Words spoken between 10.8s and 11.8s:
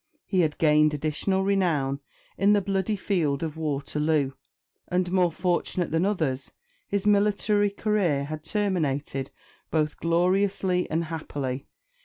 and happily.